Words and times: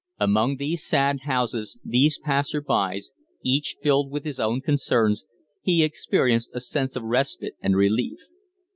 Among 0.19 0.55
these 0.57 0.83
sad 0.83 1.19
houses, 1.25 1.77
these 1.85 2.17
passers 2.17 2.63
by, 2.67 2.99
each 3.43 3.77
filled 3.83 4.09
with 4.09 4.23
his 4.23 4.39
own 4.39 4.59
concerns, 4.59 5.25
he 5.61 5.83
experienced 5.83 6.49
a 6.55 6.59
sense 6.59 6.95
of 6.95 7.03
respite 7.03 7.53
and 7.61 7.75
relief. 7.75 8.17